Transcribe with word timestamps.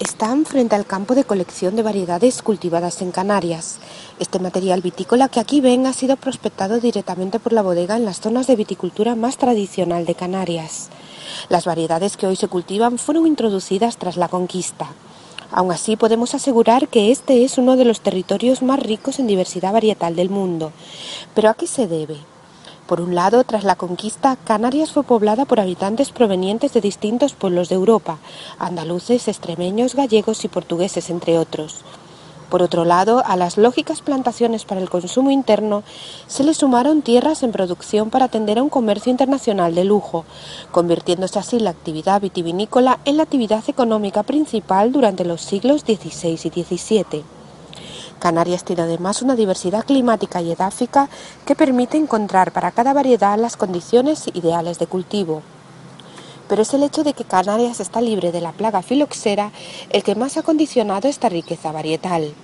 Están 0.00 0.46
frente 0.46 0.74
al 0.74 0.86
campo 0.86 1.14
de 1.14 1.24
colección 1.24 1.76
de 1.76 1.82
variedades 1.82 2.40
cultivadas 2.40 3.02
en 3.02 3.10
Canarias. 3.12 3.80
Este 4.18 4.38
material 4.38 4.80
vitícola 4.80 5.28
que 5.28 5.40
aquí 5.40 5.60
ven 5.60 5.86
ha 5.86 5.92
sido 5.92 6.16
prospectado 6.16 6.80
directamente 6.80 7.38
por 7.38 7.52
la 7.52 7.60
bodega 7.60 7.96
en 7.96 8.06
las 8.06 8.18
zonas 8.18 8.46
de 8.46 8.56
viticultura 8.56 9.14
más 9.14 9.36
tradicional 9.36 10.06
de 10.06 10.14
Canarias. 10.14 10.88
Las 11.50 11.66
variedades 11.66 12.16
que 12.16 12.26
hoy 12.26 12.36
se 12.36 12.48
cultivan 12.48 12.96
fueron 12.96 13.26
introducidas 13.26 13.98
tras 13.98 14.16
la 14.16 14.28
conquista. 14.28 14.86
Aún 15.52 15.70
así, 15.70 15.96
podemos 15.96 16.34
asegurar 16.34 16.88
que 16.88 17.10
este 17.10 17.44
es 17.44 17.58
uno 17.58 17.76
de 17.76 17.84
los 17.84 18.00
territorios 18.00 18.62
más 18.62 18.80
ricos 18.80 19.18
en 19.18 19.26
diversidad 19.26 19.74
varietal 19.74 20.16
del 20.16 20.30
mundo. 20.30 20.72
¿Pero 21.34 21.50
a 21.50 21.54
qué 21.54 21.66
se 21.66 21.86
debe? 21.86 22.16
Por 22.90 23.00
un 23.00 23.14
lado, 23.14 23.44
tras 23.44 23.62
la 23.62 23.76
conquista, 23.76 24.34
Canarias 24.34 24.90
fue 24.90 25.04
poblada 25.04 25.44
por 25.44 25.60
habitantes 25.60 26.10
provenientes 26.10 26.72
de 26.72 26.80
distintos 26.80 27.34
pueblos 27.34 27.68
de 27.68 27.76
Europa, 27.76 28.18
andaluces, 28.58 29.28
extremeños, 29.28 29.94
gallegos 29.94 30.44
y 30.44 30.48
portugueses, 30.48 31.08
entre 31.08 31.38
otros. 31.38 31.82
Por 32.48 32.64
otro 32.64 32.84
lado, 32.84 33.22
a 33.24 33.36
las 33.36 33.58
lógicas 33.58 34.00
plantaciones 34.00 34.64
para 34.64 34.80
el 34.80 34.90
consumo 34.90 35.30
interno 35.30 35.84
se 36.26 36.42
le 36.42 36.52
sumaron 36.52 37.02
tierras 37.02 37.44
en 37.44 37.52
producción 37.52 38.10
para 38.10 38.24
atender 38.24 38.58
a 38.58 38.64
un 38.64 38.70
comercio 38.70 39.12
internacional 39.12 39.72
de 39.76 39.84
lujo, 39.84 40.24
convirtiéndose 40.72 41.38
así 41.38 41.60
la 41.60 41.70
actividad 41.70 42.20
vitivinícola 42.20 42.98
en 43.04 43.18
la 43.18 43.22
actividad 43.22 43.62
económica 43.68 44.24
principal 44.24 44.90
durante 44.90 45.24
los 45.24 45.42
siglos 45.42 45.82
XVI 45.82 46.40
y 46.42 46.64
XVII. 46.64 47.39
Canarias 48.20 48.64
tiene 48.64 48.82
además 48.82 49.22
una 49.22 49.34
diversidad 49.34 49.84
climática 49.84 50.42
y 50.42 50.52
edáfica 50.52 51.08
que 51.46 51.56
permite 51.56 51.96
encontrar 51.96 52.52
para 52.52 52.70
cada 52.70 52.92
variedad 52.92 53.36
las 53.38 53.56
condiciones 53.56 54.26
ideales 54.34 54.78
de 54.78 54.86
cultivo. 54.86 55.42
Pero 56.46 56.62
es 56.62 56.74
el 56.74 56.82
hecho 56.82 57.02
de 57.02 57.14
que 57.14 57.24
Canarias 57.24 57.80
está 57.80 58.00
libre 58.00 58.30
de 58.30 58.42
la 58.42 58.52
plaga 58.52 58.82
filoxera 58.82 59.50
el 59.88 60.02
que 60.02 60.14
más 60.14 60.36
ha 60.36 60.42
condicionado 60.42 61.08
esta 61.08 61.28
riqueza 61.30 61.72
varietal. 61.72 62.34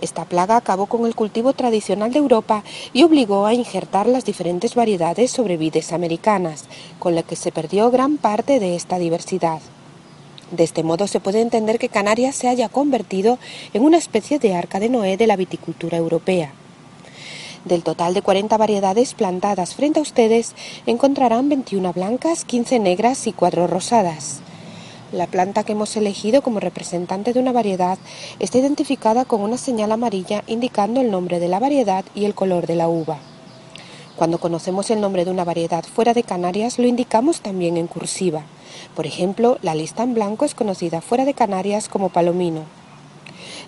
Esta 0.00 0.24
plaga 0.24 0.56
acabó 0.56 0.86
con 0.86 1.06
el 1.06 1.14
cultivo 1.14 1.52
tradicional 1.52 2.12
de 2.12 2.18
Europa 2.18 2.64
y 2.92 3.04
obligó 3.04 3.46
a 3.46 3.54
injertar 3.54 4.06
las 4.06 4.24
diferentes 4.24 4.74
variedades 4.74 5.30
sobre 5.30 5.56
vides 5.56 5.92
americanas, 5.92 6.64
con 6.98 7.14
la 7.14 7.22
que 7.22 7.36
se 7.36 7.52
perdió 7.52 7.90
gran 7.90 8.16
parte 8.16 8.58
de 8.58 8.74
esta 8.74 8.98
diversidad. 8.98 9.60
De 10.50 10.64
este 10.64 10.82
modo 10.82 11.06
se 11.06 11.20
puede 11.20 11.40
entender 11.40 11.78
que 11.78 11.88
Canarias 11.88 12.34
se 12.34 12.48
haya 12.48 12.68
convertido 12.68 13.38
en 13.72 13.84
una 13.84 13.98
especie 13.98 14.38
de 14.38 14.54
arca 14.54 14.80
de 14.80 14.88
Noé 14.88 15.16
de 15.16 15.28
la 15.28 15.36
viticultura 15.36 15.96
europea. 15.96 16.52
Del 17.64 17.82
total 17.82 18.14
de 18.14 18.22
40 18.22 18.56
variedades 18.56 19.14
plantadas 19.14 19.74
frente 19.74 20.00
a 20.00 20.02
ustedes, 20.02 20.54
encontrarán 20.86 21.48
21 21.48 21.92
blancas, 21.92 22.44
15 22.44 22.78
negras 22.78 23.26
y 23.26 23.32
4 23.32 23.66
rosadas. 23.66 24.40
La 25.12 25.26
planta 25.26 25.62
que 25.62 25.72
hemos 25.72 25.96
elegido 25.96 26.40
como 26.40 26.58
representante 26.58 27.32
de 27.32 27.40
una 27.40 27.52
variedad 27.52 27.98
está 28.38 28.58
identificada 28.58 29.24
con 29.24 29.42
una 29.42 29.58
señal 29.58 29.92
amarilla 29.92 30.42
indicando 30.46 31.00
el 31.00 31.10
nombre 31.10 31.38
de 31.38 31.48
la 31.48 31.58
variedad 31.58 32.04
y 32.14 32.24
el 32.24 32.34
color 32.34 32.66
de 32.66 32.76
la 32.76 32.88
uva. 32.88 33.18
Cuando 34.16 34.38
conocemos 34.38 34.90
el 34.90 35.00
nombre 35.00 35.24
de 35.24 35.30
una 35.30 35.44
variedad 35.44 35.84
fuera 35.84 36.14
de 36.14 36.22
Canarias, 36.22 36.78
lo 36.78 36.86
indicamos 36.86 37.40
también 37.40 37.76
en 37.76 37.88
cursiva. 37.88 38.44
Por 38.94 39.06
ejemplo, 39.06 39.58
la 39.62 39.74
lista 39.74 40.02
en 40.02 40.14
blanco 40.14 40.44
es 40.44 40.54
conocida 40.54 41.00
fuera 41.00 41.24
de 41.24 41.34
Canarias 41.34 41.88
como 41.88 42.08
palomino. 42.08 42.62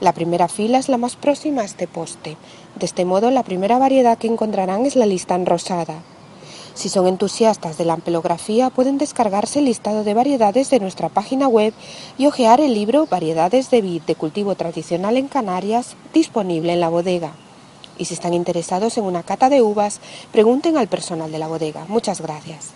La 0.00 0.12
primera 0.12 0.48
fila 0.48 0.78
es 0.78 0.88
la 0.88 0.98
más 0.98 1.16
próxima 1.16 1.62
a 1.62 1.64
este 1.64 1.86
poste. 1.86 2.36
De 2.76 2.86
este 2.86 3.04
modo, 3.04 3.30
la 3.30 3.44
primera 3.44 3.78
variedad 3.78 4.18
que 4.18 4.26
encontrarán 4.26 4.86
es 4.86 4.96
la 4.96 5.06
lista 5.06 5.34
en 5.34 5.46
rosada. 5.46 6.02
Si 6.74 6.88
son 6.88 7.06
entusiastas 7.06 7.78
de 7.78 7.84
la 7.84 7.92
ampelografía, 7.92 8.68
pueden 8.68 8.98
descargarse 8.98 9.60
el 9.60 9.66
listado 9.66 10.02
de 10.02 10.12
variedades 10.12 10.70
de 10.70 10.80
nuestra 10.80 11.08
página 11.08 11.46
web 11.46 11.72
y 12.18 12.26
hojear 12.26 12.60
el 12.60 12.74
libro 12.74 13.06
Variedades 13.06 13.70
de 13.70 13.80
vid 13.80 14.02
de 14.02 14.16
cultivo 14.16 14.56
tradicional 14.56 15.16
en 15.16 15.28
Canarias, 15.28 15.94
disponible 16.12 16.72
en 16.72 16.80
la 16.80 16.88
bodega. 16.88 17.32
Y 17.96 18.06
si 18.06 18.14
están 18.14 18.34
interesados 18.34 18.98
en 18.98 19.04
una 19.04 19.22
cata 19.22 19.48
de 19.48 19.62
uvas, 19.62 20.00
pregunten 20.32 20.76
al 20.76 20.88
personal 20.88 21.30
de 21.30 21.38
la 21.38 21.46
bodega. 21.46 21.84
Muchas 21.86 22.20
gracias. 22.20 22.72